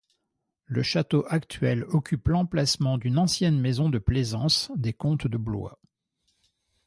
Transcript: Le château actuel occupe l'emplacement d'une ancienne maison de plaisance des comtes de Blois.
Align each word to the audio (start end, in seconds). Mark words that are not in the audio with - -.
Le 0.65 0.81
château 0.81 1.25
actuel 1.29 1.83
occupe 1.89 2.27
l'emplacement 2.29 2.97
d'une 2.97 3.19
ancienne 3.19 3.59
maison 3.59 3.87
de 3.87 3.99
plaisance 3.99 4.71
des 4.75 4.93
comtes 4.93 5.27
de 5.27 5.37
Blois. 5.37 5.77